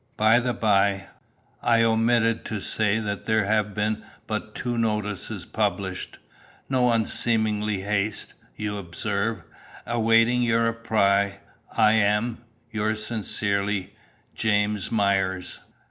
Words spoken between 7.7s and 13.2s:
haste, you observe. Awaiting your reply, I am, "Yours